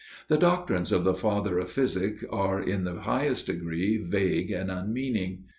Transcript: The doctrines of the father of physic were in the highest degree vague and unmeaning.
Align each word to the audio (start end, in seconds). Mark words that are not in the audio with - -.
The 0.29 0.37
doctrines 0.39 0.91
of 0.91 1.03
the 1.03 1.13
father 1.13 1.59
of 1.59 1.69
physic 1.69 2.23
were 2.33 2.59
in 2.59 2.85
the 2.85 3.01
highest 3.01 3.45
degree 3.45 3.97
vague 3.97 4.49
and 4.49 4.71
unmeaning. 4.71 5.43